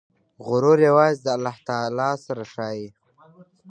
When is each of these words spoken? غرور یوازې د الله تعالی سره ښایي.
غرور 0.47 0.77
یوازې 0.89 1.19
د 1.23 1.27
الله 1.35 1.55
تعالی 1.67 2.11
سره 2.25 2.43
ښایي. 2.53 2.87